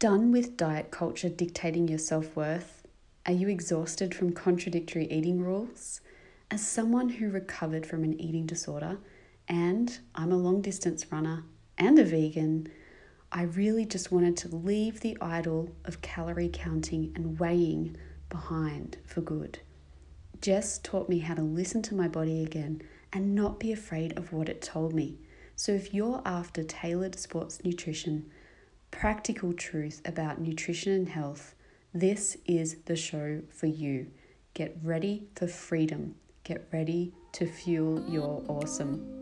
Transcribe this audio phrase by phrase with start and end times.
[0.00, 2.86] Done with diet culture dictating your self worth?
[3.26, 6.00] Are you exhausted from contradictory eating rules?
[6.50, 8.96] As someone who recovered from an eating disorder,
[9.46, 11.44] and I'm a long distance runner
[11.76, 12.68] and a vegan,
[13.30, 17.94] I really just wanted to leave the idol of calorie counting and weighing
[18.30, 19.58] behind for good.
[20.40, 22.80] Jess taught me how to listen to my body again
[23.12, 25.18] and not be afraid of what it told me.
[25.56, 28.30] So if you're after tailored sports nutrition,
[28.90, 31.54] practical truth about nutrition and health,
[31.94, 34.08] this is the show for you.
[34.54, 36.16] Get ready for freedom.
[36.44, 39.20] Get ready to fuel your awesome.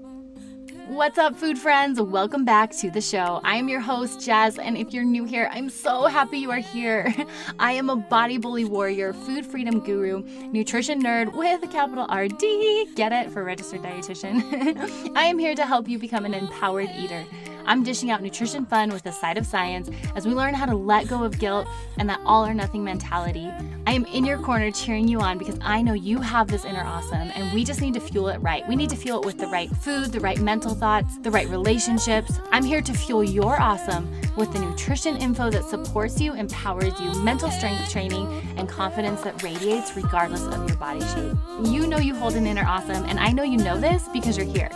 [0.89, 2.01] What's up, food friends?
[2.01, 3.43] Welcome back to the show.
[3.45, 6.57] I am your host, Jess, and if you're new here, I'm so happy you are
[6.57, 7.15] here.
[7.59, 12.95] I am a body bully warrior, food freedom guru, nutrition nerd with a capital RD.
[12.97, 15.13] Get it for registered dietitian.
[15.17, 17.23] I am here to help you become an empowered eater.
[17.69, 20.75] I'm dishing out nutrition fun with a side of science as we learn how to
[20.75, 21.69] let go of guilt
[21.99, 23.47] and that all or nothing mentality.
[23.87, 26.83] I am in your corner cheering you on because I know you have this inner
[26.83, 28.67] awesome and we just need to fuel it right.
[28.67, 31.49] We need to fuel it with the right food, the right mental thoughts, the right
[31.51, 32.41] relationships.
[32.53, 37.13] I'm here to fuel your awesome with the nutrition info that supports you, empowers you,
[37.25, 41.37] mental strength training, and confidence that radiates regardless of your body shape.
[41.65, 44.47] You know you hold an inner awesome, and I know you know this because you're
[44.47, 44.71] here.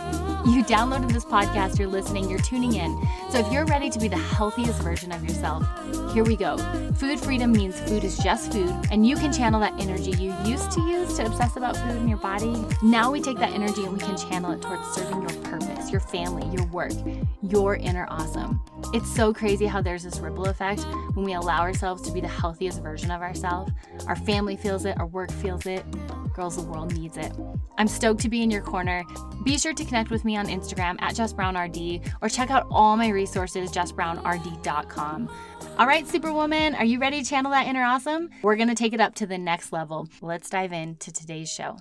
[0.45, 3.01] You downloaded this podcast, you're listening, you're tuning in.
[3.29, 5.65] So if you're ready to be the healthiest version of yourself,
[6.13, 6.57] here we go.
[6.95, 10.71] Food freedom means food is just food, and you can channel that energy you used
[10.71, 12.53] to use to obsess about food in your body.
[12.83, 16.01] Now we take that energy and we can channel it towards serving your purpose, your
[16.01, 16.91] family, your work,
[17.41, 18.59] your inner awesome.
[18.93, 22.27] It's so crazy how there's this ripple effect when we allow ourselves to be the
[22.27, 23.71] healthiest version of ourselves.
[24.07, 25.85] Our family feels it, our work feels it.
[26.33, 27.31] Girls, the world needs it.
[27.77, 29.03] I'm stoked to be in your corner.
[29.43, 33.09] Be sure to connect with me on Instagram at JessBrownRD or check out all my
[33.09, 35.29] resources, jessbrownrd.com.
[35.77, 38.29] All right, Superwoman, are you ready to channel that inner awesome?
[38.41, 40.07] We're going to take it up to the next level.
[40.21, 41.77] Let's dive into today's show.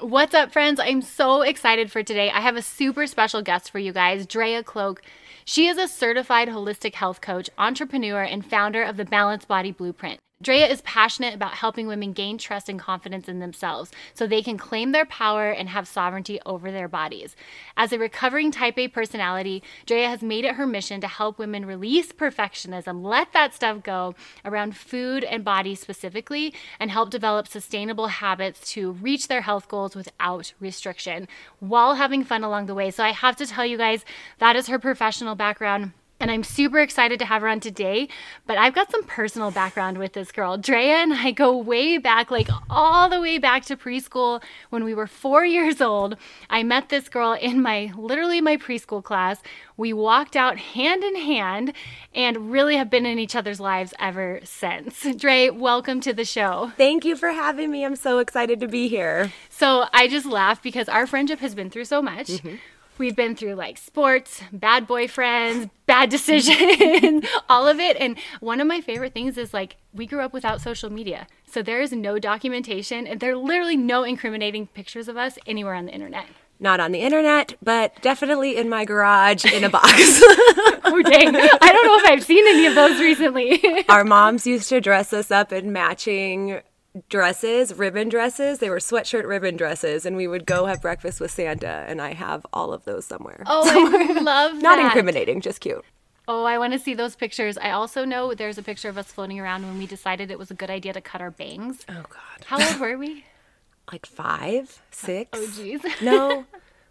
[0.00, 0.78] What's up, friends?
[0.78, 2.30] I'm so excited for today.
[2.30, 5.02] I have a super special guest for you guys, Drea Cloak.
[5.48, 10.20] She is a certified holistic health coach, entrepreneur, and founder of the Balanced Body Blueprint.
[10.40, 14.56] Drea is passionate about helping women gain trust and confidence in themselves so they can
[14.56, 17.34] claim their power and have sovereignty over their bodies.
[17.76, 21.66] As a recovering type A personality, Drea has made it her mission to help women
[21.66, 28.06] release perfectionism, let that stuff go around food and body specifically, and help develop sustainable
[28.06, 31.26] habits to reach their health goals without restriction
[31.58, 32.92] while having fun along the way.
[32.92, 34.04] So I have to tell you guys,
[34.38, 35.94] that is her professional background.
[36.20, 38.08] And I'm super excited to have her on today.
[38.46, 40.58] But I've got some personal background with this girl.
[40.58, 44.94] Drea and I go way back, like all the way back to preschool when we
[44.94, 46.16] were four years old.
[46.50, 49.40] I met this girl in my literally my preschool class.
[49.76, 51.72] We walked out hand in hand
[52.12, 55.06] and really have been in each other's lives ever since.
[55.16, 56.72] Dre, welcome to the show.
[56.76, 57.84] Thank you for having me.
[57.84, 59.32] I'm so excited to be here.
[59.50, 62.26] So I just laugh because our friendship has been through so much.
[62.26, 62.56] Mm-hmm.
[62.98, 67.96] We've been through like sports, bad boyfriends, bad decisions, all of it.
[67.96, 71.28] And one of my favorite things is like we grew up without social media.
[71.46, 75.74] So there is no documentation and there are literally no incriminating pictures of us anywhere
[75.74, 76.26] on the internet.
[76.60, 79.92] Not on the internet, but definitely in my garage in a box.
[79.94, 81.36] oh, dang.
[81.36, 83.84] I don't know if I've seen any of those recently.
[83.88, 86.60] Our moms used to dress us up in matching
[87.08, 88.58] dresses, ribbon dresses.
[88.58, 91.84] They were sweatshirt ribbon dresses, and we would go have breakfast with Santa.
[91.88, 93.42] And I have all of those somewhere.
[93.46, 94.02] Oh, somewhere.
[94.02, 94.62] I love that.
[94.62, 95.84] Not incriminating, just cute.
[96.26, 97.56] Oh, I want to see those pictures.
[97.56, 100.50] I also know there's a picture of us floating around when we decided it was
[100.50, 101.84] a good idea to cut our bangs.
[101.88, 102.44] Oh God.
[102.44, 103.24] How old were we?
[103.92, 105.30] like five, six.
[105.32, 105.82] Oh, jeez.
[106.02, 106.44] no,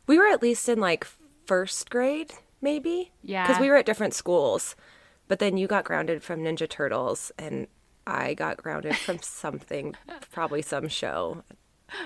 [0.07, 1.05] we were at least in like
[1.45, 3.11] first grade, maybe.
[3.23, 3.45] Yeah.
[3.45, 4.75] Because we were at different schools.
[5.27, 7.67] But then you got grounded from Ninja Turtles, and
[8.07, 9.93] I got grounded from something,
[10.31, 11.43] probably some show.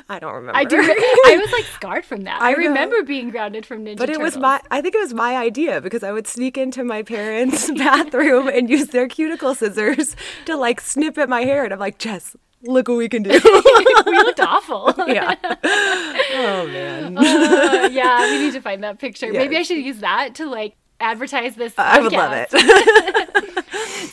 [0.10, 0.58] I don't remember.
[0.58, 0.78] I do.
[0.78, 2.42] I was like scarred from that.
[2.42, 4.34] I, I remember being grounded from Ninja But it Turtles.
[4.36, 4.62] was my.
[4.70, 8.70] I think it was my idea because I would sneak into my parents' bathroom and
[8.70, 10.16] use their cuticle scissors
[10.46, 13.30] to like snip at my hair, and I'm like, Jess, look what we can do.
[14.06, 14.94] we looked awful.
[15.08, 15.36] yeah.
[15.64, 17.18] Oh man.
[17.18, 19.28] Uh, yeah, we need to find that picture.
[19.28, 19.36] Yes.
[19.36, 21.74] Maybe I should use that to like advertise this.
[21.74, 21.86] Podcast.
[21.86, 23.66] I would love it.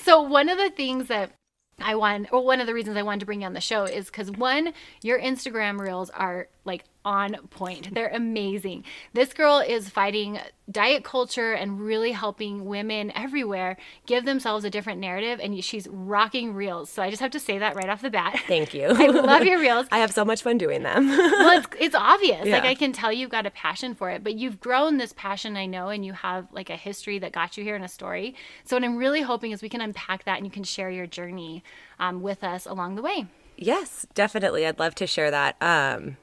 [0.05, 1.33] so one of the things that
[1.81, 3.85] I want, or one of the reasons I wanted to bring you on the show
[3.85, 4.73] is because one,
[5.03, 7.95] your Instagram reels are like on point.
[7.95, 8.85] They're amazing.
[9.15, 10.39] This girl is fighting
[10.71, 16.53] diet culture and really helping women everywhere give themselves a different narrative and she's rocking
[16.53, 16.91] reels.
[16.91, 18.39] So I just have to say that right off the bat.
[18.47, 18.89] Thank you.
[18.91, 19.87] I love your reels.
[19.93, 21.09] I have so much fun doing them.
[21.09, 22.47] well, it's, it's obvious.
[22.47, 25.57] Like I can tell you've got a passion for it, but you've grown this passion,
[25.57, 28.35] I know, and you have like a history that got you here in a story.
[28.65, 31.07] So what I'm really hoping is we can unpack that and you can share your
[31.07, 31.65] journey
[31.99, 33.27] um, with us along the way.
[33.57, 34.67] yes, definitely.
[34.67, 35.57] I'd love to share that.
[35.63, 36.19] Um,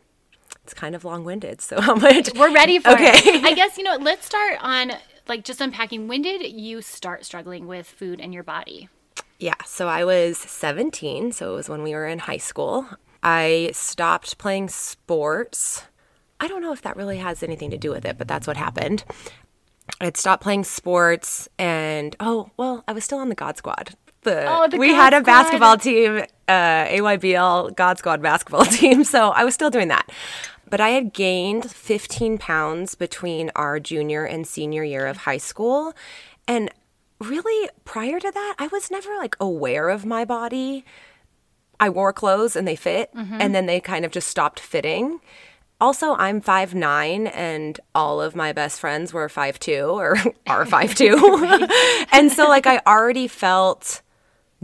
[0.66, 2.34] it's kind of long-winded, so how much?
[2.36, 3.12] We're ready for Okay.
[3.14, 3.44] it.
[3.46, 4.94] I guess, you know, let's start on
[5.28, 6.08] like just unpacking.
[6.08, 8.90] When did you start struggling with food and your body?
[9.40, 12.88] Yeah, so I was 17, so it was when we were in high school.
[13.22, 15.84] I stopped playing sports.
[16.40, 18.58] I don't know if that really has anything to do with it, but that's what
[18.58, 19.04] happened.
[20.02, 23.96] I had stopped playing sports, and oh, well, I was still on the God Squad.
[24.24, 25.26] The, Oh, the we God had a Squad.
[25.26, 30.10] basketball team, uh, AYBL God Squad basketball team, so I was still doing that.
[30.70, 35.94] But I had gained 15 pounds between our junior and senior year of high school.
[36.48, 36.72] And
[37.20, 40.86] really, prior to that, I was never like aware of my body.
[41.80, 43.38] I wore clothes and they fit, mm-hmm.
[43.40, 45.20] and then they kind of just stopped fitting.
[45.82, 50.14] Also, I'm 5'9 and all of my best friends were 5'2 or
[50.48, 52.08] are 5'2.
[52.12, 54.02] and so, like, I already felt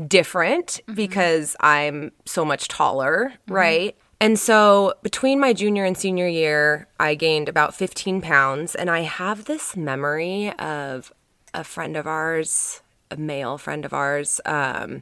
[0.07, 0.94] different mm-hmm.
[0.94, 3.53] because I'm so much taller, mm-hmm.
[3.53, 3.98] right?
[4.21, 8.75] And so, between my junior and senior year, I gained about 15 pounds.
[8.75, 11.12] And I have this memory of
[11.56, 15.01] a friend of ours, a male friend of ours, um,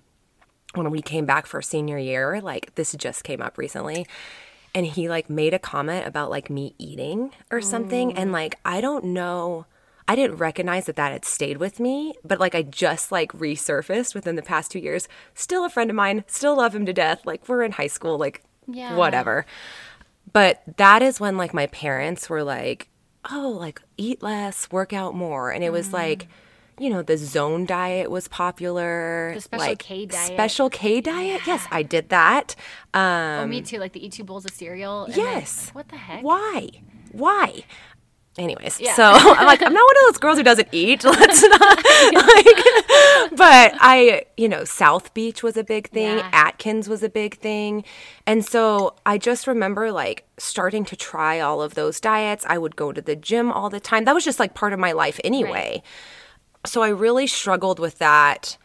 [0.73, 4.07] when we came back for senior year, like this just came up recently,
[4.73, 8.79] and he like made a comment about like me eating or something, and like I
[8.79, 9.65] don't know.
[10.07, 14.15] I didn't recognize that that had stayed with me, but like I just like resurfaced
[14.15, 15.07] within the past two years.
[15.35, 17.25] Still a friend of mine, still love him to death.
[17.25, 18.43] Like we're in high school, like
[18.73, 18.95] Yeah.
[18.95, 19.45] whatever.
[20.31, 22.89] But that is when like my parents were like,
[23.31, 26.27] "Oh, like eat less, work out more," and it was like,
[26.77, 29.33] you know, the zone diet was popular.
[29.35, 30.27] The Special like, K diet.
[30.27, 31.41] Special K diet.
[31.47, 32.55] Yes, I did that.
[32.93, 33.01] Um,
[33.43, 33.79] Oh, me too.
[33.79, 35.05] Like the eat two bowls of cereal.
[35.05, 35.69] and then- yes.
[35.73, 36.23] what the heck?
[36.23, 36.69] Why?
[37.11, 37.63] Why?
[38.39, 38.93] Anyways, Yeah.
[38.95, 41.03] so I'm like, I'm not one of those girls who doesn't eat.
[41.03, 46.17] Let's not like, but I, you know, South Beach was a big thing.
[46.17, 46.29] Yeah.
[46.31, 47.83] Atkins was a big thing.
[48.25, 52.45] And so I just remember like starting to try all of those diets.
[52.47, 54.05] I would go to the gym all the time.
[54.05, 55.83] That was just like part of my life anyway.
[56.65, 58.57] So I really struggled with that.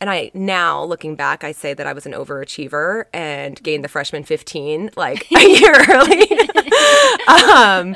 [0.00, 3.88] And I now looking back, I say that I was an overachiever and gained the
[3.88, 6.28] freshman 15 like a year early.
[7.28, 7.94] um,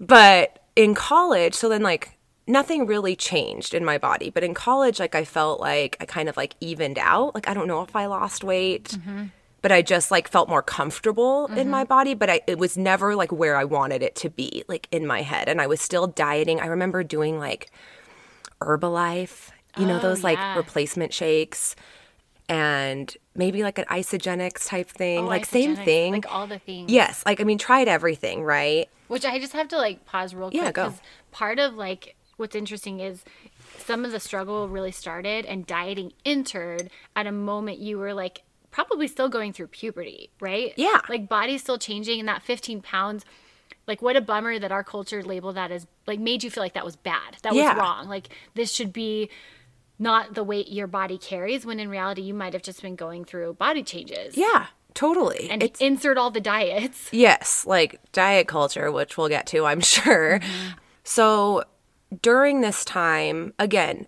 [0.00, 4.30] but in college, so then like nothing really changed in my body.
[4.30, 7.34] But in college, like I felt like I kind of like evened out.
[7.34, 9.26] Like I don't know if I lost weight, mm-hmm.
[9.62, 11.88] but I just like felt more comfortable in my mm-hmm.
[11.88, 12.14] body.
[12.14, 15.22] But I, it was never like where I wanted it to be, like in my
[15.22, 15.48] head.
[15.48, 16.60] And I was still dieting.
[16.60, 17.70] I remember doing like
[18.60, 21.76] Herbalife, you know, Oh, those like replacement shakes
[22.48, 26.12] and maybe like an Isagenix type thing, Oh, like same thing.
[26.12, 26.90] Like all the things.
[26.90, 28.88] yes, like I mean, tried everything, right?
[29.08, 30.84] Which I just have to like pause real quick Yeah, go.
[30.86, 31.00] Because
[31.30, 33.24] part of like what's interesting is
[33.78, 38.42] some of the struggle really started and dieting entered at a moment you were like
[38.70, 40.72] probably still going through puberty, right?
[40.76, 41.00] Yeah.
[41.08, 43.24] Like body's still changing and that 15 pounds
[43.86, 46.72] like what a bummer that our culture labeled that as like made you feel like
[46.74, 47.36] that was bad.
[47.42, 47.74] That Yeah.
[47.74, 48.08] was wrong.
[48.08, 49.28] Like this should be
[49.98, 53.24] not the weight your body carries when in reality you might have just been going
[53.24, 54.36] through body changes.
[54.36, 55.48] Yeah, totally.
[55.50, 57.08] And it's insert all the diets.
[57.12, 60.40] yes, like diet culture, which we'll get to, I'm sure.
[60.40, 60.78] Mm-hmm.
[61.04, 61.64] So
[62.22, 64.06] during this time, again,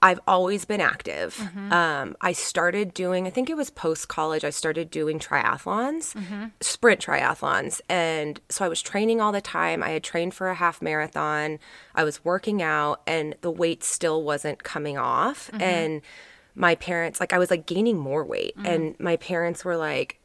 [0.00, 1.36] I've always been active.
[1.36, 1.72] Mm-hmm.
[1.72, 6.46] Um, I started doing, I think it was post college, I started doing triathlons, mm-hmm.
[6.60, 7.80] sprint triathlons.
[7.88, 9.82] And so I was training all the time.
[9.82, 11.58] I had trained for a half marathon.
[11.96, 15.48] I was working out, and the weight still wasn't coming off.
[15.48, 15.62] Mm-hmm.
[15.62, 16.02] And
[16.54, 18.54] my parents, like, I was like gaining more weight.
[18.64, 20.20] And my parents were like,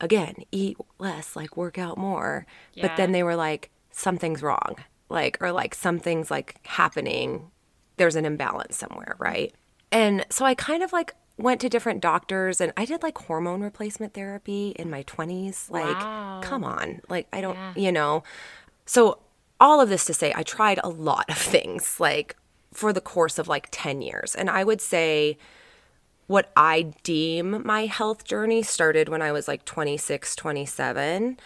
[0.00, 2.46] again, eat less, like work out more.
[2.80, 4.76] But then they were like, something's wrong.
[5.08, 7.50] Like, or like something's like happening.
[7.98, 9.52] There's an imbalance somewhere, right?
[9.92, 13.60] And so I kind of like went to different doctors and I did like hormone
[13.60, 15.70] replacement therapy in my 20s.
[15.70, 16.40] Like, Wow.
[16.42, 17.00] come on.
[17.08, 17.72] Like, I don't, Yeah.
[17.76, 18.22] you know.
[18.86, 19.18] So,
[19.60, 22.36] all of this to say, I tried a lot of things like
[22.72, 24.34] for the course of like 10 years.
[24.34, 25.36] And I would say,
[26.26, 31.38] what I deem my health journey started when I was like 26, 27.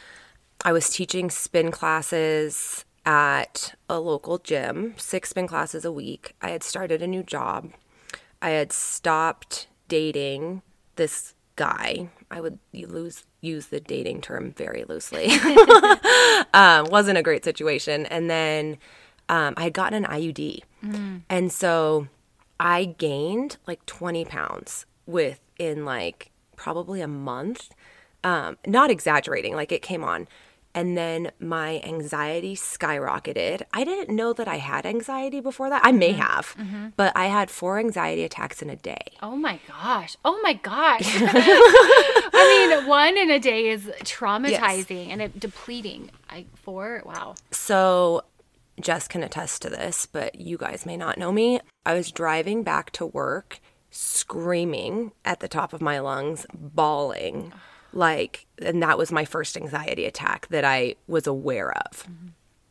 [0.65, 6.35] I was teaching spin classes at a local gym, six spin classes a week.
[6.41, 7.73] I had started a new job.
[8.41, 10.63] I had stopped dating
[10.97, 12.09] this guy.
[12.31, 15.27] I would lose use the dating term very loosely.
[16.55, 18.07] um, wasn't a great situation.
[18.07, 18.79] And then
[19.29, 20.61] um, I had gotten an IUD,
[21.29, 22.09] and so
[22.59, 27.71] I gained like 20 pounds within like probably a month.
[28.25, 30.29] Um, not exaggerating, like it came on.
[30.75, 33.63] And then my anxiety skyrocketed.
[33.75, 35.83] I didn't know that I had anxiety before that.
[35.85, 36.21] I may mm-hmm.
[36.21, 36.89] have, mm-hmm.
[36.97, 39.03] but I had four anxiety attacks in a day.
[39.23, 40.17] Oh my gosh.
[40.25, 41.03] Oh my gosh.
[41.05, 46.11] I mean, one in a day is traumatizing and it depleting.
[46.31, 47.03] I four.
[47.05, 47.35] Wow.
[47.51, 48.25] So,
[48.81, 51.61] Jess can attest to this, but you guys may not know me.
[51.85, 53.61] I was driving back to work,
[53.91, 57.53] screaming at the top of my lungs, bawling.
[57.93, 62.07] Like, and that was my first anxiety attack that I was aware of.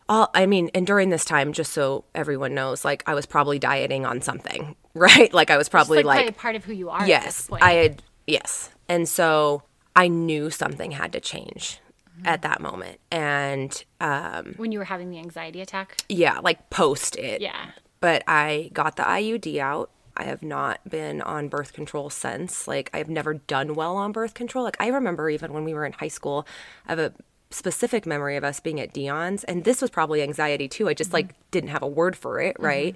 [0.10, 3.60] All, I mean, and during this time, just so everyone knows, like, I was probably
[3.60, 5.34] dieting on something, right?
[5.34, 6.98] Like, I was probably It's like, like, part of who you are.
[6.98, 7.64] at this yes, point.
[7.64, 8.70] I had, yes.
[8.90, 9.64] And so
[9.96, 11.80] I knew something had to change
[12.26, 13.00] at that moment.
[13.10, 15.98] And, um, when you were having the anxiety attack.
[16.10, 17.42] yeah, like post it.
[17.42, 17.72] Yeah.
[18.02, 19.92] But I got the IUD out.
[20.16, 22.68] I have not been on birth control since.
[22.68, 24.64] Like, I've never done well on birth control.
[24.64, 26.46] Like, I remember even when we were in high school,
[26.88, 27.14] I have a
[27.50, 30.88] specific memory of us being at Dion's, and this was probably anxiety too.
[30.88, 31.16] I just mm-hmm.
[31.28, 32.66] like didn't have a word for it, mm-hmm.
[32.66, 32.96] right?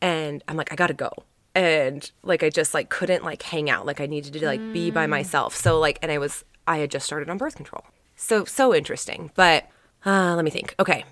[0.00, 1.10] And I'm like, I gotta go.
[1.54, 3.86] And like, I just like couldn't like hang out.
[3.86, 5.10] Like, I needed to like be by mm.
[5.10, 5.54] myself.
[5.54, 7.84] So, like, and I was, I had just started on birth control.
[8.16, 9.30] So, so interesting.
[9.34, 9.68] But
[10.06, 10.74] uh, let me think.
[10.80, 11.04] Okay.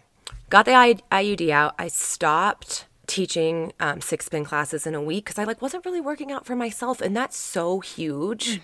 [0.49, 1.75] Got the I- IUD out.
[1.79, 6.00] I stopped teaching um, six spin classes in a week because I like wasn't really
[6.00, 8.61] working out for myself, and that's so huge,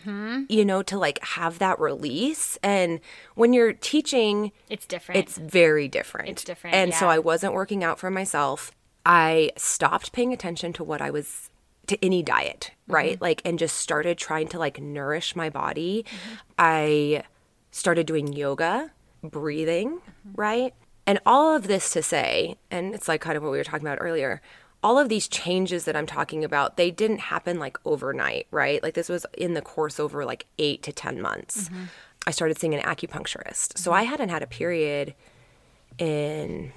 [0.48, 2.56] you know, to like have that release.
[2.62, 3.00] And
[3.34, 5.18] when you're teaching, It's different.
[5.18, 6.28] it's very different.
[6.30, 7.08] It's different, And so.
[7.08, 8.70] I wasn't working out for myself.
[9.04, 11.50] I stopped paying attention to what I was
[11.88, 12.94] to any diet, Mm-hmm.
[12.94, 13.20] right?
[13.20, 16.04] Like and just started trying to like nourish my body.
[16.06, 16.34] Mm-hmm.
[16.58, 17.22] I
[17.72, 20.40] started doing yoga, breathing, Mm-hmm.
[20.40, 20.74] right?
[21.06, 23.86] And all of this to say, and it's like kind of what we were talking
[23.86, 24.42] about earlier,
[24.82, 28.82] all of these changes that I'm talking about, they didn't happen like overnight, right?
[28.82, 31.68] Like this was in the course over like eight to 10 months.
[31.68, 31.84] Mm-hmm.
[32.26, 33.78] I started seeing an acupuncturist.
[33.78, 34.10] So I mm-hmm.
[34.10, 35.14] hadn't had a period
[35.98, 36.72] in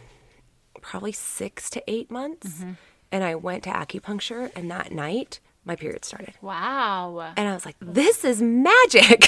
[0.81, 2.59] probably six to eight months.
[2.59, 2.71] Mm-hmm.
[3.11, 6.35] And I went to acupuncture, and that night, my period started.
[6.41, 7.33] wow.
[7.35, 9.27] And I was like, this is magic.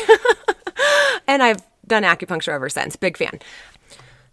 [1.27, 2.95] and I've done acupuncture ever since.
[2.95, 3.39] Big fan.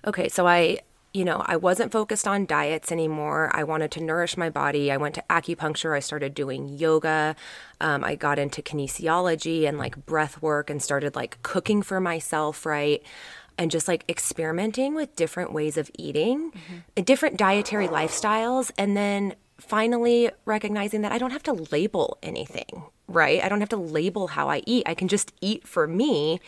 [0.08, 0.78] Okay, so I,
[1.12, 3.50] you know, I wasn't focused on diets anymore.
[3.52, 4.90] I wanted to nourish my body.
[4.90, 5.94] I went to acupuncture.
[5.94, 7.36] I started doing yoga.
[7.78, 12.64] Um, I got into kinesiology and like breath work and started like cooking for myself,
[12.64, 13.02] right?
[13.58, 16.52] And just like experimenting with different ways of eating,
[16.96, 18.70] uh, different dietary lifestyles.
[18.78, 23.44] And then finally recognizing that I don't have to label anything, right?
[23.44, 24.84] I don't have to label how I eat.
[24.86, 26.40] I can just eat for me.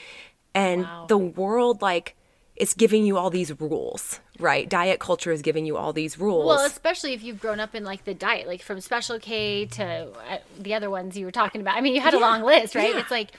[0.54, 2.16] And the world, like,
[2.60, 4.68] it's giving you all these rules, right?
[4.68, 6.46] Diet culture is giving you all these rules.
[6.46, 9.84] Well, especially if you've grown up in like the diet, like from Special K to
[9.84, 11.76] uh, the other ones you were talking about.
[11.76, 12.94] I mean, you had a long list, right?
[12.94, 13.00] yeah.
[13.00, 13.30] It's like,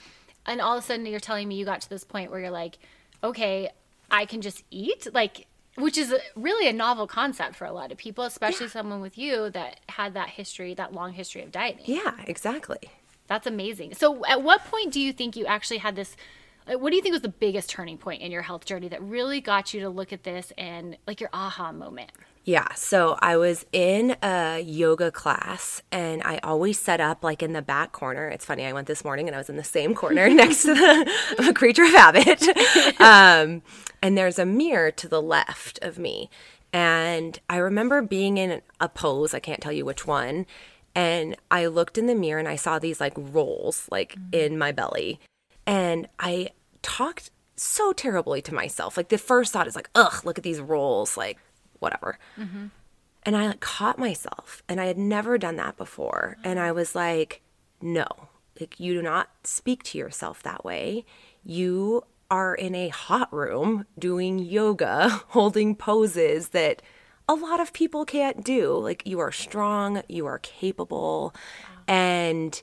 [0.44, 2.50] and all of a sudden you're telling me you got to this point where you're
[2.50, 2.78] like,
[3.22, 3.70] okay,
[4.10, 7.92] I can just eat, like, which is a, really a novel concept for a lot
[7.92, 11.84] of people, especially someone with you that had that history, that long history of dieting.
[11.86, 12.90] yeah, exactly.
[13.28, 13.94] That's amazing.
[13.94, 16.16] So, at what point do you think you actually had this?
[16.66, 19.02] Like, what do you think was the biggest turning point in your health journey that
[19.02, 22.10] really got you to look at this and like your aha moment?
[22.44, 27.52] Yeah, so I was in a yoga class and I always set up like in
[27.52, 28.28] the back corner.
[28.28, 30.74] It's funny, I went this morning and I was in the same corner next to
[30.74, 32.48] the creature of habit.
[33.00, 33.62] Um,
[34.00, 36.30] and there's a mirror to the left of me.
[36.72, 40.46] And I remember being in a pose, I can't tell you which one.
[40.94, 44.72] And I looked in the mirror and I saw these like rolls like in my
[44.72, 45.20] belly.
[45.66, 46.50] And I
[46.82, 48.96] talked so terribly to myself.
[48.96, 51.38] Like the first thought is like, ugh, look at these rolls, like
[51.78, 52.18] whatever.
[52.38, 52.66] Mm-hmm.
[53.24, 56.38] And I like, caught myself, and I had never done that before.
[56.42, 57.40] And I was like,
[57.80, 58.06] no,
[58.58, 61.04] like you do not speak to yourself that way.
[61.44, 66.82] You are in a hot room doing yoga, holding poses that
[67.28, 68.76] a lot of people can't do.
[68.76, 71.34] Like you are strong, you are capable.
[71.86, 72.60] And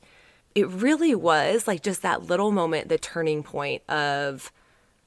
[0.60, 4.52] it really was like just that little moment, the turning point of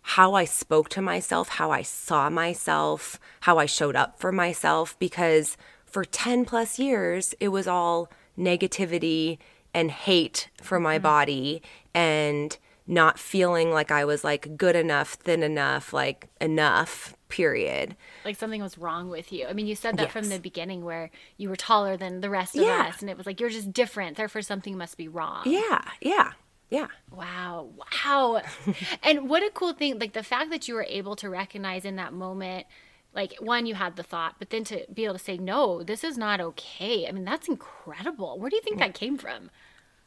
[0.00, 4.98] how I spoke to myself, how I saw myself, how I showed up for myself.
[4.98, 9.38] Because for 10 plus years, it was all negativity
[9.74, 11.02] and hate for my mm-hmm.
[11.02, 12.56] body and
[12.86, 17.96] not feeling like I was like good enough, thin enough, like enough, period.
[18.24, 19.46] Like something was wrong with you.
[19.46, 22.54] I mean, you said that from the beginning where you were taller than the rest
[22.54, 22.86] of Yeah.
[22.88, 24.16] us, and it was like you're just different.
[24.16, 25.42] Therefore, something must be wrong.
[25.46, 26.32] Yeah, yeah.
[26.70, 26.86] Yeah.
[27.10, 27.70] Wow.
[28.04, 28.42] Wow.
[29.02, 29.98] and what a cool thing.
[29.98, 32.66] Like the fact that you were able to recognize in that moment,
[33.14, 36.02] like, one, you had the thought, but then to be able to say, no, this
[36.02, 37.06] is not okay.
[37.06, 38.38] I mean, that's incredible.
[38.38, 39.50] Where do you think that came from?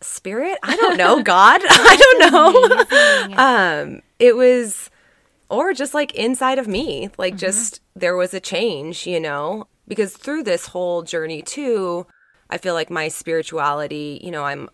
[0.02, 0.58] Spirit?
[0.64, 1.22] I don't know.
[1.22, 1.62] God?
[1.70, 2.32] I don't
[3.30, 3.38] know.
[3.38, 4.90] um, it was,
[5.50, 7.40] or just like inside of me, like mm-hmm.
[7.40, 12.08] just there was a change, you know, because through this whole journey too,
[12.50, 14.70] I feel like my spirituality, you know, I'm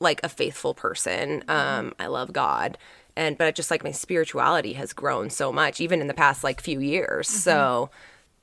[0.00, 1.40] like a faithful person.
[1.40, 1.50] Mm-hmm.
[1.50, 2.78] Um, I love God.
[3.14, 6.60] And but just like my spirituality has grown so much, even in the past like
[6.60, 7.28] few years.
[7.28, 7.38] Mm-hmm.
[7.38, 7.90] So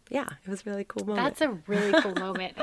[0.09, 1.25] yeah, it was a really cool moment.
[1.25, 2.55] That's a really cool moment.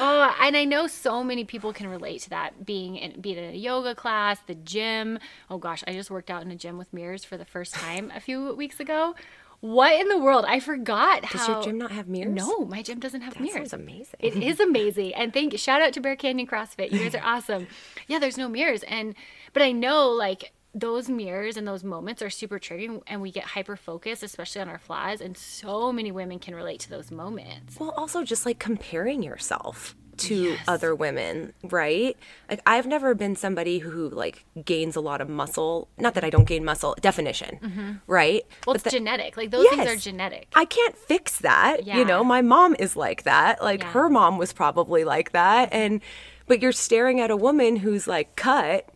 [0.00, 2.64] Oh, and I know so many people can relate to that.
[2.64, 5.18] Being in, be it in a yoga class, the gym.
[5.50, 8.12] Oh gosh, I just worked out in a gym with mirrors for the first time
[8.14, 9.14] a few weeks ago.
[9.60, 10.44] What in the world?
[10.48, 11.38] I forgot how.
[11.38, 12.34] Does your gym not have mirrors?
[12.34, 13.72] No, my gym doesn't have That mirrors.
[13.72, 14.16] amazing.
[14.18, 15.14] It is amazing.
[15.14, 16.90] And thank shout out to Bear Canyon CrossFit.
[16.90, 17.68] You guys are awesome.
[18.08, 18.82] Yeah, there's no mirrors.
[18.84, 19.14] And
[19.52, 23.44] but I know like those mirrors and those moments are super triggering and we get
[23.44, 25.20] hyper focused, especially on our flaws.
[25.20, 27.78] And so many women can relate to those moments.
[27.78, 32.16] Well, also just like comparing yourself to other women, right?
[32.48, 35.88] Like I've never been somebody who like gains a lot of muscle.
[35.98, 37.92] Not that I don't gain muscle, definition, mm-hmm.
[38.06, 38.42] right?
[38.66, 39.36] Well, But it's the- genetic.
[39.36, 40.48] Like those things are genetic.
[40.54, 41.84] I can't fix that.
[41.86, 41.98] Yeah.
[41.98, 43.62] You know, my mom is like that.
[43.62, 43.92] Like Yeah.
[43.92, 45.70] her mom was probably like that.
[45.72, 46.00] And
[46.46, 48.88] but you're staring at a woman who's like cut,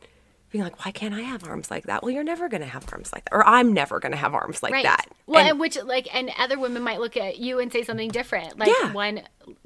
[0.51, 2.03] being like, why can't I have arms like that?
[2.03, 4.73] Well, you're never gonna have arms like that, or I'm never gonna have arms like
[4.73, 4.85] Right.
[4.85, 5.07] that.
[5.27, 8.09] Well, And- and, which like, and other women might look at you and say something
[8.11, 8.59] different.
[8.59, 8.93] Like Yeah.
[8.93, 9.23] one,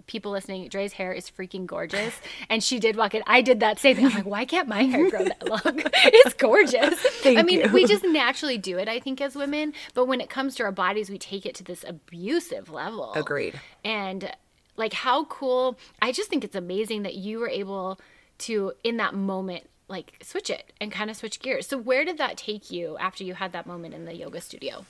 [0.06, 2.14] people listening, Dre's hair is freaking gorgeous,
[2.48, 3.22] and she did walk in.
[3.26, 4.06] I did that same thing.
[4.06, 5.60] I'm like, why can't my hair grow that long?
[5.94, 7.06] it's gorgeous.
[7.26, 7.68] I mean, you.
[7.72, 8.88] we just naturally do it.
[8.88, 11.64] I think as women, but when it comes to our bodies, we take it to
[11.64, 13.12] this abusive level.
[13.14, 13.60] Agreed.
[13.84, 14.32] And
[14.76, 15.78] like, how cool!
[16.00, 18.00] I just think it's amazing that you were able
[18.38, 19.64] to, in that moment.
[19.90, 21.66] Like switch it and kind of switch gears.
[21.66, 24.86] So where did that take you after you had that moment in the yoga studio?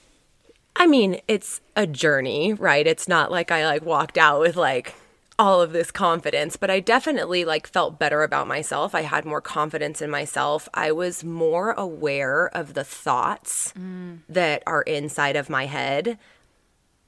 [0.76, 2.86] I mean, it's a journey, right?
[2.86, 4.94] It's not like I like walked out with like
[5.38, 8.94] all of this confidence, but I definitely like felt better about myself.
[8.94, 10.68] I had more confidence in myself.
[10.74, 14.18] I was more aware of the thoughts mm.
[14.28, 16.18] that are inside of my head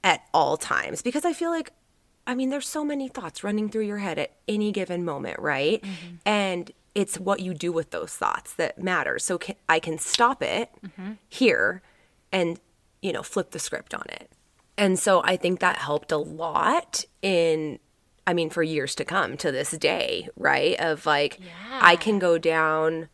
[0.02, 1.72] at all times because I feel like
[2.26, 5.82] I mean, there's so many thoughts running through your head at any given moment, right?
[5.82, 6.14] Mm-hmm.
[6.24, 9.24] And it's what you do with those thoughts that matters.
[9.24, 11.12] So can, I can stop it mm-hmm.
[11.28, 11.82] here
[12.30, 12.60] and,
[13.00, 14.30] you know, flip the script on it.
[14.76, 17.78] And so I think that helped a lot in,
[18.26, 20.78] I mean, for years to come to this day, right?
[20.80, 21.38] Of like,
[21.70, 23.08] I can go down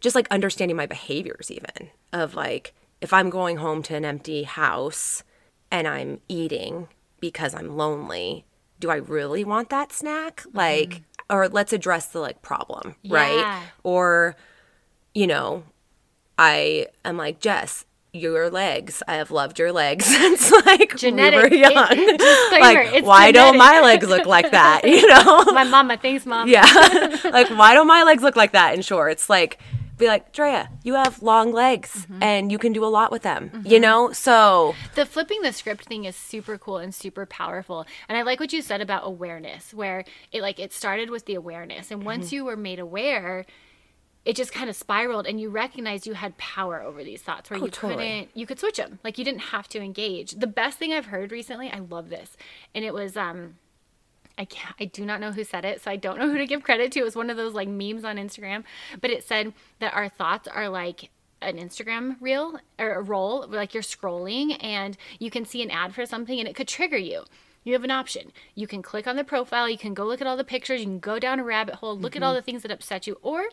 [0.00, 4.42] just like understanding my behaviors even of like if i'm going home to an empty
[4.42, 5.22] house
[5.70, 6.88] and i'm eating
[7.20, 8.44] because i'm lonely
[8.80, 11.02] do i really want that snack like mm-hmm.
[11.30, 13.16] Or let's address the like problem Yeah.
[13.16, 14.36] right or
[15.14, 15.62] you know
[16.38, 21.50] i am like jess your legs i have loved your legs since like Genetic.
[21.50, 22.20] we were young It-
[22.60, 26.48] like it's why don't my legs look like that you know My mama, thanks, mom.
[26.48, 26.64] yeah.
[27.24, 29.28] like, why don't my legs look like that in shorts?
[29.30, 29.58] Like,
[30.00, 32.22] be like, Drea, you have long legs mm-hmm.
[32.22, 33.82] and you can do a lot with them, you mm-hmm.
[33.82, 34.12] know?
[34.12, 37.86] So, The flipping the script thing is super cool and super powerful.
[38.08, 41.34] And I like what you said about awareness, where it like it started with the
[41.34, 41.90] awareness.
[41.90, 42.36] And once mm-hmm.
[42.36, 43.46] you were made aware,
[44.24, 47.58] it just kind of spiraled and you recognized you had power over these thoughts where
[47.58, 47.94] oh, you totally.
[47.94, 48.98] couldn't you could switch them.
[49.02, 50.32] Like you didn't have to engage.
[50.32, 52.36] The best thing I've heard recently, I love this.
[52.74, 53.56] And it was um
[54.38, 56.46] I can't, I do not know who said it, so I don't know who to
[56.46, 57.00] give credit to.
[57.00, 58.64] It was one of those like memes on Instagram,
[59.00, 61.10] but it said that our thoughts are like
[61.42, 65.94] an Instagram reel or a roll, like you're scrolling and you can see an ad
[65.94, 67.24] for something and it could trigger you.
[67.64, 68.32] You have an option.
[68.54, 70.86] You can click on the profile, you can go look at all the pictures, you
[70.86, 72.36] can go down a rabbit hole, look at all mm-hmm.
[72.36, 73.44] the things that upset you, or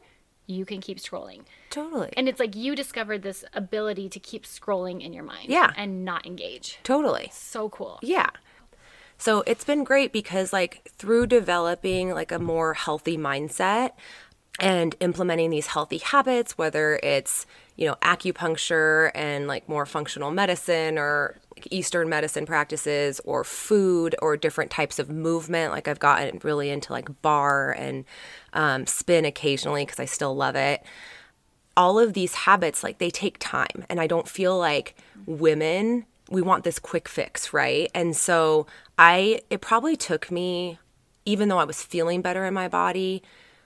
[0.46, 1.42] you can keep scrolling.
[1.70, 2.14] totally.
[2.16, 5.74] And it's like you discovered this ability to keep scrolling in your mind Yeah.
[5.76, 6.80] and not engage.
[6.84, 7.30] totally.
[7.34, 8.00] So cool.
[8.02, 8.30] Yeah.
[9.18, 13.92] So it's been great because, like, through developing like a more healthy mindset
[14.60, 20.98] and implementing these healthy habits, whether it's, you know, acupuncture and like more functional medicine
[20.98, 21.36] or
[21.72, 25.72] Eastern medicine practices or food or different types of movement.
[25.72, 28.06] Like, I've gotten really into like barre and
[28.54, 30.84] um, spin occasionally because I still love it
[31.76, 34.96] all of these habits like they take time and i don't feel like
[35.28, 37.90] women we want this quick fix right?
[37.94, 40.80] And so i it probably took me
[41.26, 43.22] even though i was feeling better in my body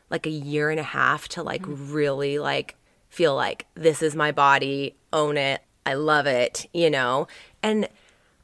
[0.09, 1.93] like a year and a half to like mm-hmm.
[1.93, 2.75] really like
[3.09, 7.27] feel like this is my body own it i love it you know?
[7.63, 7.87] And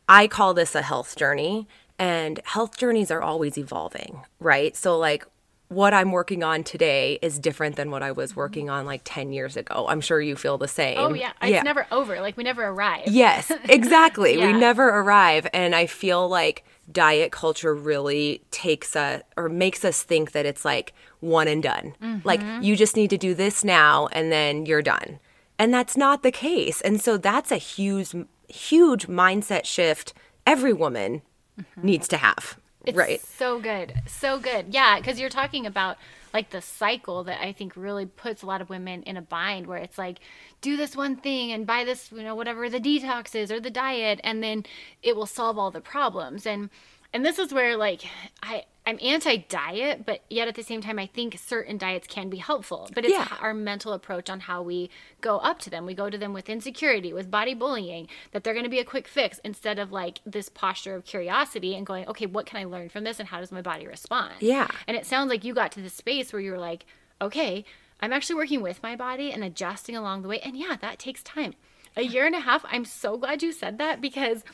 [0.10, 1.67] I call this a health journey,
[1.99, 4.75] and health journeys are always evolving, right?
[4.75, 5.25] So, like,
[5.69, 9.34] what I'm working on today is different than what I was working on like 10
[9.34, 9.86] years ago.
[9.89, 10.97] I'm sure you feel the same.
[10.97, 12.21] Oh yeah, it's never over.
[12.21, 13.08] Like we never arrive.
[13.08, 14.38] Yes, exactly.
[14.38, 14.47] Yeah.
[14.47, 15.47] We never arrive.
[15.53, 20.63] And I feel like diet culture really takes a or makes us think that it's
[20.63, 21.93] like one and done.
[22.23, 22.62] Like mm-hmm.
[22.62, 25.19] you just need to do this now and then you're done.
[25.60, 26.80] And that's not the case.
[26.82, 28.15] And so that's a huge
[28.47, 30.13] huge mindset shift
[30.45, 31.21] every woman
[31.60, 31.86] mm-hmm.
[31.86, 32.58] needs to have.
[32.88, 33.21] It's right.
[33.21, 33.93] So good.
[34.08, 34.67] So good.
[34.73, 35.97] Yeah, because you're talking about
[36.34, 39.67] like the cycle that I think really puts a lot of women in a bind
[39.67, 40.19] where it's like,
[40.62, 43.69] do this one thing and buy this, you know, whatever the detox is or the
[43.69, 44.65] diet, and then
[45.02, 46.45] it will solve all the problems.
[46.45, 46.69] And
[47.13, 48.02] and this is where like
[48.43, 52.38] I I'm anti-diet, but yet at the same time I think certain diets can be
[52.38, 52.89] helpful.
[52.95, 53.28] But it's Yeah.
[53.41, 55.86] our mental approach on how we go up to them.
[55.86, 58.86] We go to them with insecurity, with body bullying, that they're going to be a
[58.86, 62.63] quick fix instead of like this posture of curiosity and going, okay, what can I
[62.63, 64.36] learn from this and how does my body respond?
[64.39, 64.69] Yeah.
[64.88, 66.86] And it sounds like you got to this space where you were like,
[67.21, 67.65] okay,
[68.00, 70.39] I'm actually working with my body and adjusting along the way.
[70.39, 71.56] And yeah, that takes time.
[71.97, 74.45] A year and a half, I'm so glad you said that because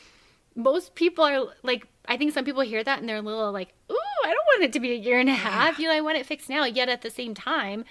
[0.54, 3.74] most people are like, I think some people hear that and they're a little like,
[3.90, 5.78] ooh, I don't want it to be a year and a half.
[5.78, 6.64] You know, I want it fixed now.
[6.64, 7.84] Yet at the same time,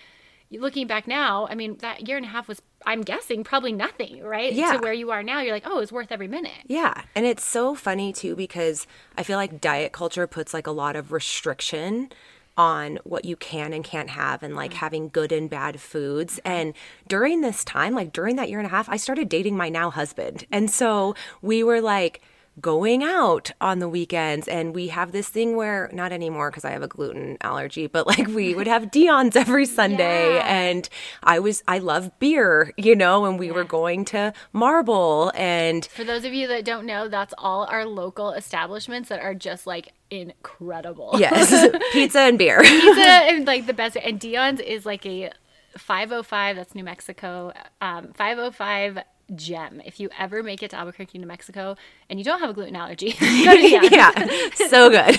[0.52, 4.22] looking back now, I mean, that year and a half was, I'm guessing, probably nothing,
[4.24, 4.54] right?
[4.54, 4.74] Yeah.
[4.74, 6.52] To where you are now, you're like, oh, it's worth every minute.
[6.68, 7.04] Yeah.
[7.16, 10.96] And it's so funny too because I feel like diet culture puts like a lot
[10.96, 12.12] of restriction
[12.56, 14.76] on what you can and can't have and like mm.
[14.76, 16.40] having good and bad foods.
[16.46, 16.74] And
[17.08, 19.90] during this time, like during that year and a half, I started dating my now
[19.90, 20.46] husband.
[20.52, 22.22] And so we were like,
[22.62, 26.70] going out on the weekends and we have this thing where not anymore because I
[26.72, 30.46] have a gluten allergy but like we would have Dion's every Sunday Yeah.
[30.46, 30.88] and
[31.24, 36.04] I was I love beer you know and we were going to Marble and For
[36.04, 39.92] those of you that don't know, that's all our local establishments that are just like
[40.12, 41.16] incredible.
[41.18, 41.50] yes
[41.92, 43.98] pizza and beer pizza and like the best.
[43.98, 45.32] And Dion's is like a
[45.78, 46.56] 505.
[46.56, 47.52] That's New Mexico.
[47.82, 49.00] Um, 505
[49.36, 49.82] gem.
[49.86, 51.76] If you ever make it to Albuquerque, New Mexico,
[52.10, 53.92] and you don't have a gluten allergy, go to Dion's.
[53.92, 55.18] yeah, so good.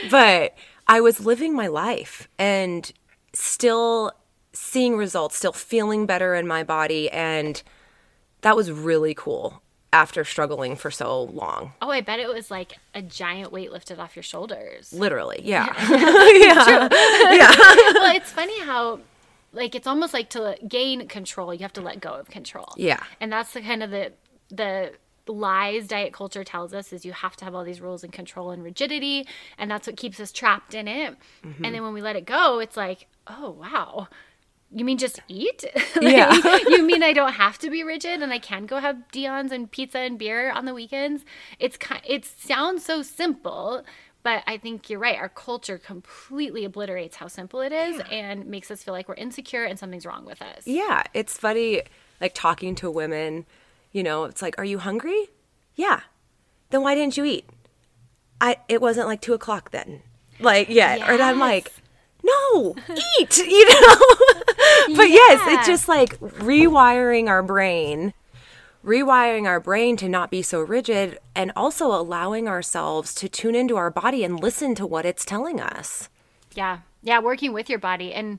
[0.10, 0.54] but
[0.86, 2.92] I was living my life and
[3.32, 4.12] still
[4.52, 7.10] seeing results, still feeling better in my body.
[7.10, 7.62] And
[8.42, 11.72] that was really cool after struggling for so long.
[11.82, 14.92] Oh, I bet it was like a giant weight lifted off your shoulders.
[14.92, 15.66] Literally, yeah.
[15.90, 16.88] yeah.
[17.94, 19.00] well, it's funny how
[19.52, 22.72] like it's almost like to gain control, you have to let go of control.
[22.76, 23.02] Yeah.
[23.20, 24.12] And that's the kind of the
[24.48, 24.92] the
[25.26, 28.50] lies diet culture tells us is you have to have all these rules and control
[28.50, 31.16] and rigidity and that's what keeps us trapped in it.
[31.44, 31.64] Mm-hmm.
[31.64, 34.08] And then when we let it go, it's like, "Oh, wow.
[34.72, 35.64] You mean just eat?
[35.96, 36.58] Like, Yeah.
[36.68, 39.70] you mean I don't have to be rigid and I can go have Dion's and
[39.70, 41.24] pizza and beer on the weekends?
[41.58, 43.84] It's kind it sounds so simple,
[44.22, 45.16] but I think you're right.
[45.16, 49.64] Our culture completely obliterates how simple it is and makes us feel like we're insecure
[49.64, 50.66] and something's wrong with us.
[50.66, 51.82] Yeah, it's funny,
[52.20, 53.46] like talking to women,
[53.92, 55.28] you know, it's like, are you hungry?
[55.74, 56.00] Yeah.
[56.70, 57.48] Then why didn't you eat?
[58.40, 60.02] I, it wasn't like two o'clock then.
[60.38, 61.12] Like, yeah.
[61.12, 61.72] And I'm like,
[62.22, 62.74] no,
[63.20, 63.96] eat, you know?
[64.96, 68.12] but yes, it's just like rewiring our brain,
[68.84, 73.76] rewiring our brain to not be so rigid, and also allowing ourselves to tune into
[73.76, 76.08] our body and listen to what it's telling us.
[76.54, 76.80] Yeah.
[77.02, 78.12] Yeah, working with your body.
[78.12, 78.38] And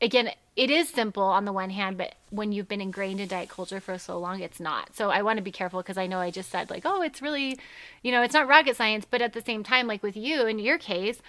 [0.00, 3.48] again, it is simple on the one hand, but when you've been ingrained in diet
[3.48, 4.94] culture for so long, it's not.
[4.94, 7.22] So I want to be careful because I know I just said, like, oh, it's
[7.22, 7.58] really,
[8.02, 9.06] you know, it's not rocket science.
[9.08, 11.22] But at the same time, like with you, in your case,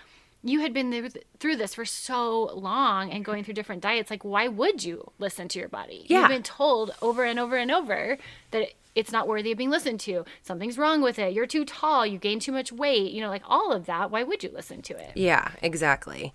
[0.43, 4.11] you had been through- through this for so long and going through different diets.
[4.11, 6.05] Like, why would you listen to your body?
[6.07, 6.21] Yeah.
[6.21, 8.17] You've been told over and over and over
[8.51, 10.23] that it's not worthy of being listened to.
[10.43, 11.33] Something's wrong with it.
[11.33, 12.05] You're too tall.
[12.05, 13.11] You gain too much weight.
[13.11, 14.11] You know, like all of that.
[14.11, 15.11] Why would you listen to it?
[15.15, 16.31] Yeah, exactly.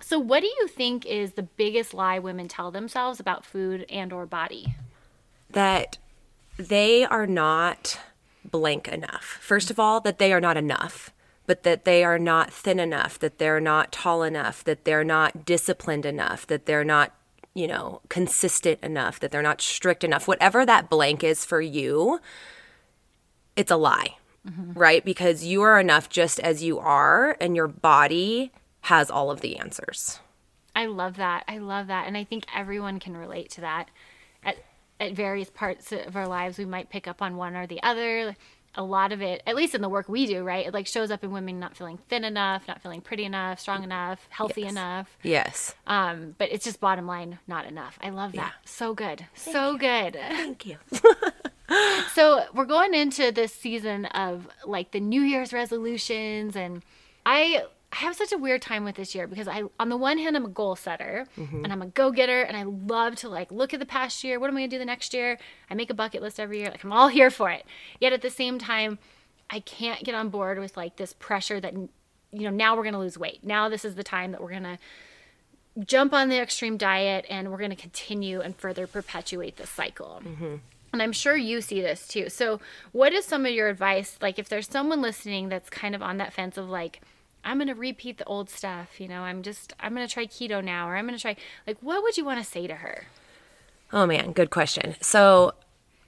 [0.00, 4.12] So what do you think is the biggest lie women tell themselves about food and
[4.12, 4.74] or body?
[5.52, 5.98] that
[6.56, 7.98] they are not
[8.48, 9.38] blank enough.
[9.40, 11.10] First of all, that they are not enough,
[11.50, 15.44] but that they are not thin enough, that they're not tall enough, that they're not
[15.44, 17.12] disciplined enough, that they're not,
[17.54, 20.28] you know, consistent enough, that they're not strict enough.
[20.28, 22.20] Whatever that blank is for you,
[23.56, 24.16] it's a lie,
[24.48, 24.78] mm-hmm.
[24.78, 25.04] right?
[25.04, 29.56] Because you are enough just as you are, and your body has all of the
[29.56, 30.20] answers.
[30.76, 31.42] I love that.
[31.48, 32.06] I love that.
[32.06, 33.88] And I think everyone can relate to that.
[34.44, 34.58] At
[35.00, 38.36] at various parts of our lives we might pick up on one or the other.
[38.76, 40.64] A lot of it, at least in the work we do, right?
[40.66, 43.82] It like shows up in women not feeling thin enough, not feeling pretty enough, strong
[43.82, 44.70] enough, healthy Yes.
[44.70, 45.18] enough.
[45.24, 45.74] Yes.
[45.88, 47.98] Um, but it's just bottom line, not enough.
[48.00, 48.52] I love that.
[48.64, 49.26] So good.
[49.34, 50.14] so good.
[50.14, 50.76] Thank you.
[52.14, 56.82] So we're going into this season of like the New Year's resolutions, and
[57.24, 60.18] I I have such a weird time with this year because I, on the one
[60.18, 61.64] hand, I'm a goal setter Mm-hmm.
[61.64, 64.38] and I'm a go getter and I love to like look at the past year.
[64.38, 65.38] What am I gonna do the next year?
[65.68, 66.70] I make a bucket list every year.
[66.70, 67.66] Like I'm all here for it.
[68.00, 68.98] Yet at the same time,
[69.50, 71.88] I can't get on board with like this pressure that, you
[72.32, 73.40] know, now we're gonna lose weight.
[73.42, 74.78] Now this is the time that we're gonna
[75.84, 80.22] jump on the extreme diet and we're gonna continue and further perpetuate this cycle.
[80.92, 82.28] And I'm sure you see this too.
[82.28, 82.60] So,
[82.92, 84.16] what is some of your advice?
[84.20, 87.00] Like, if there's someone listening that's kind of on that fence of like,
[87.44, 90.26] I'm going to repeat the old stuff, you know, I'm just, I'm going to try
[90.26, 92.74] keto now, or I'm going to try, like, what would you want to say to
[92.74, 93.06] her?
[93.92, 94.94] Oh man, good question.
[95.00, 95.54] So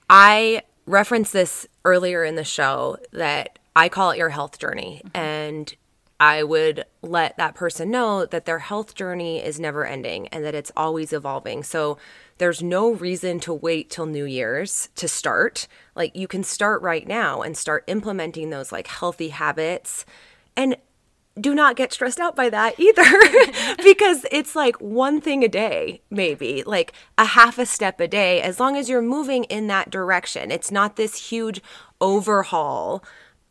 [0.09, 5.03] I referenced this earlier in the show that I call it your health journey.
[5.05, 5.16] Mm-hmm.
[5.16, 5.75] And
[6.21, 10.55] I would let that person know that their health journey is never ending and that
[10.55, 11.64] it's always evolving.
[11.64, 11.99] So
[12.38, 15.66] there's no reason to wait till New Year's to start.
[15.97, 20.05] Like you can start right now and start implementing those like healthy habits.
[20.57, 20.77] And
[21.40, 23.03] do not get stressed out by that either.
[23.83, 28.40] Because it's like one thing a day maybe like a half a step a day
[28.40, 30.51] as long as you're moving in that direction.
[30.51, 31.61] It's not this huge
[32.01, 33.03] overhaul.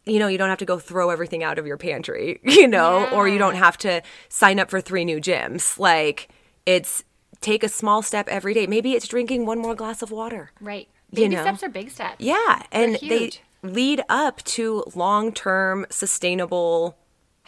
[0.06, 3.08] You know you don't have to go throw everything out of your pantry you know
[3.10, 5.78] or you don't have to sign up for three new gyms.
[5.80, 6.30] Like
[6.66, 7.04] it's
[7.42, 8.68] take a small step every day.
[8.68, 10.88] Maybe it's drinking one more glass of water Right.
[11.12, 11.42] You know?
[11.42, 12.16] steps are big steps.
[12.20, 13.32] yeah and they
[13.64, 16.98] lead up to long-term sustainable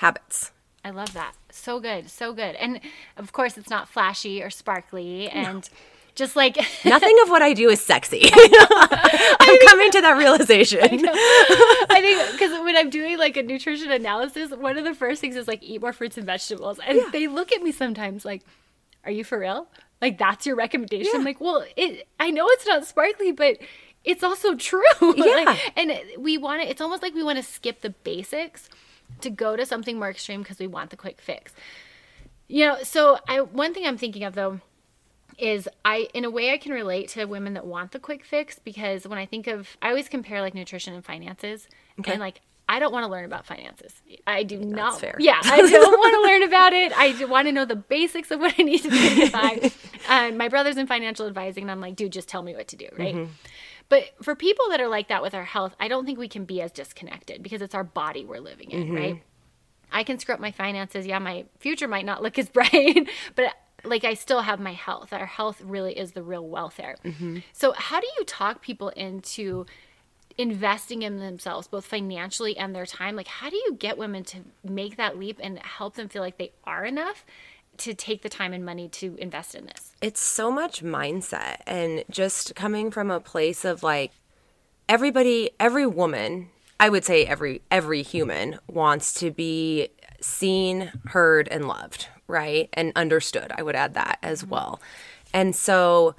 [0.04, 0.52] habits
[0.86, 1.34] I love that.
[1.50, 2.10] So good.
[2.10, 2.56] So good.
[2.56, 2.82] And
[3.16, 5.30] of course, it's not flashy or sparkly.
[5.30, 5.68] And
[6.14, 8.24] just like, Nothing of what I do is sexy.
[8.34, 10.82] I'm coming to that realization.
[10.82, 15.36] I think because when I'm doing like a nutrition analysis, one of the first things
[15.38, 18.42] is like eat more fruits and vegetables, and they look at me sometimes like,
[19.06, 19.68] "Are you for real?
[20.02, 22.08] Like that's your recommendation?" I'm like, well, it.
[22.20, 23.58] I know it's not sparkly, but
[24.04, 24.82] it's also true.
[25.00, 25.58] Like, Yeah.
[25.78, 26.70] and we want to.
[26.70, 28.68] It's almost like we want to skip the basics
[29.22, 31.54] to go to something more extreme because we want the quick fix.
[32.48, 34.60] You know, so I one thing I'm thinking of though
[35.38, 38.60] is I in a way I can relate to women that want the quick fix
[38.60, 41.68] because when I think of I always compare like nutrition and finances
[42.00, 42.12] okay.
[42.12, 43.94] and like I don't want to learn about finances.
[44.26, 45.00] I do not.
[45.00, 45.18] fair.
[45.20, 46.94] Yeah, I don't want to learn about it.
[46.96, 49.38] I want to know the basics of what I need to do to.
[49.38, 49.74] And
[50.08, 52.78] uh, my brother's in financial advising, and I'm like, dude, just tell me what to
[52.78, 53.16] do, right?
[53.16, 53.32] Mm-hmm.
[53.90, 56.46] But for people that are like that with our health, I don't think we can
[56.46, 58.96] be as disconnected because it's our body we're living in, mm-hmm.
[58.96, 59.24] right?
[59.92, 61.06] I can screw up my finances.
[61.06, 65.14] Yeah, my future might not look as bright, but like I still have my health.
[65.14, 66.96] Our health really is the real wealth there.
[67.04, 67.40] Mm-hmm.
[67.52, 69.66] So, how do you talk people into
[70.38, 73.16] investing in themselves, both financially and their time?
[73.16, 76.38] Like, how do you get women to make that leap and help them feel like
[76.38, 77.26] they are enough
[77.78, 79.94] to take the time and money to invest in this?
[80.02, 84.12] It's so much mindset and just coming from a place of like
[84.88, 89.90] everybody, every woman, I would say every every human wants to be
[90.22, 92.70] seen, heard and loved, right?
[92.74, 93.52] And understood.
[93.56, 94.52] I would add that as mm-hmm.
[94.52, 94.82] well.
[95.34, 96.16] And so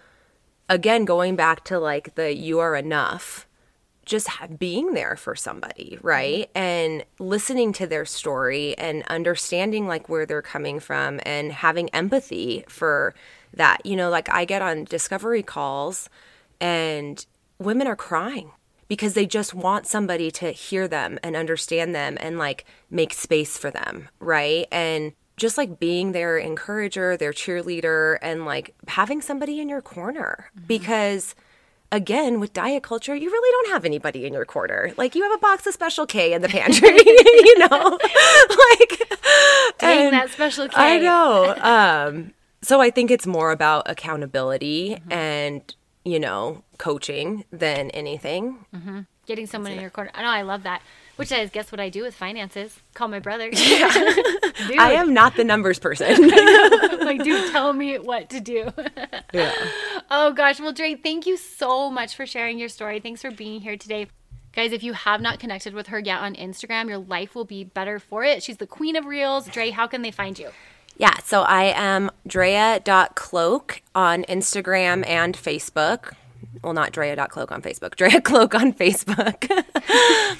[0.69, 3.47] again going back to like the you are enough
[4.05, 6.49] just being there for somebody, right?
[6.55, 6.59] Mm-hmm.
[6.59, 12.64] And listening to their story and understanding like where they're coming from and having empathy
[12.69, 13.14] for
[13.55, 13.85] that.
[13.85, 16.09] You know, like I get on discovery calls
[16.61, 17.25] and
[17.59, 18.51] women are crying
[18.88, 23.57] because they just want somebody to hear them and understand them and like make space
[23.57, 24.67] for them, right?
[24.71, 30.51] And just like being their encourager, their cheerleader, and like having somebody in your corner
[30.57, 30.67] mm-hmm.
[30.67, 31.35] because
[31.94, 35.33] again with diet culture you really don't have anybody in your corner like you have
[35.33, 37.68] a box of special k in the pantry you know
[38.70, 39.18] like
[39.78, 40.74] Dang, that special K.
[40.76, 45.12] i know um so i think it's more about accountability Mm-hmm.
[45.12, 48.64] and you know coaching than anything
[49.26, 50.11] Getting someone in your corner.
[50.14, 50.83] I know, I love that.
[51.16, 52.78] Which is, guess what I do with finances?
[52.92, 53.48] Call my brother.
[53.50, 53.62] Dude,
[54.78, 56.28] i am not the numbers person
[57.00, 58.70] like, dude, tell me what to do.
[59.33, 59.52] yeah
[60.11, 63.01] Oh gosh, well, Dre, thank you so much for sharing your story.
[63.01, 64.07] Thanks for being here today.
[64.53, 67.64] Guys, if you have not connected with her yet on Instagram, your life will be
[67.64, 68.43] better for it.
[68.43, 69.49] She's the queen of reels.
[69.49, 70.51] Dre, how can they find you?
[70.97, 76.12] Yeah, so I am Drea.cloak on Instagram and Facebook.
[76.62, 79.51] Well, not Drea.cloak on Facebook, Drea Cloak on Facebook.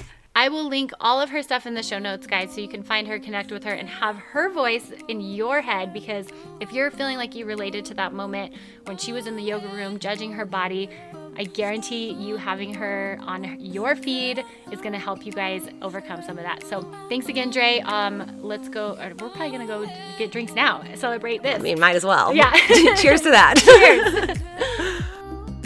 [0.35, 2.83] I will link all of her stuff in the show notes, guys, so you can
[2.83, 5.93] find her, connect with her, and have her voice in your head.
[5.93, 6.27] Because
[6.59, 9.67] if you're feeling like you related to that moment when she was in the yoga
[9.69, 10.89] room judging her body,
[11.37, 16.21] I guarantee you having her on your feed is going to help you guys overcome
[16.21, 16.65] some of that.
[16.65, 17.79] So thanks again, Dre.
[17.79, 18.97] Um, let's go.
[18.99, 20.83] Or we're probably going to go get drinks now.
[20.95, 21.55] Celebrate this.
[21.55, 22.33] I mean, might as well.
[22.33, 22.51] Yeah.
[22.97, 23.57] Cheers to that.
[23.57, 25.01] Cheers.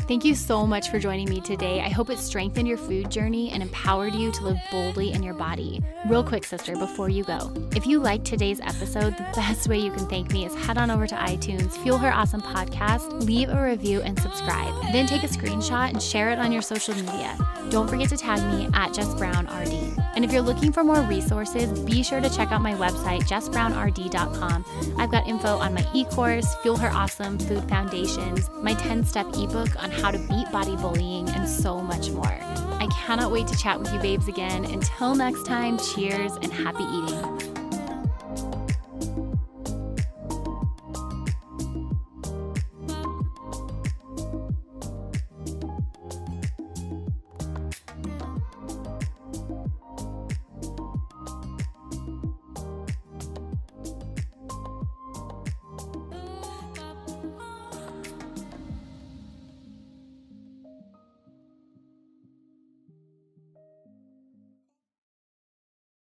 [0.10, 1.82] Thank you so much for joining me today.
[1.82, 5.36] I hope it strengthened your food journey and empowered you to live boldly in your
[5.36, 5.84] body.
[6.08, 9.92] Real quick, sister, before you go, if you liked today's episode, the best way you
[9.92, 13.64] can thank me is head on over to iTunes, Fuel Her Awesome Podcast, leave a
[13.64, 14.74] review, and subscribe.
[14.92, 17.38] Then take a screenshot and share it on your social media.
[17.70, 19.96] Don't forget to tag me at Jess Brown RD.
[20.16, 24.66] And if you're looking for more resources, be sure to check out my website, jessbrownrd.com.
[24.98, 29.28] I've got info on my e course, Fuel Her Awesome Food Foundations, my 10 step
[29.36, 32.26] ebook on how to beat body bullying, and so much more.
[32.26, 34.66] I cannot wait to chat with you, babes, again.
[34.66, 37.59] Until next time, cheers and happy eating.